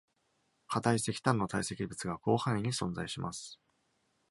[0.67, 3.59] 固い石炭の堆積物が広範囲に存在します。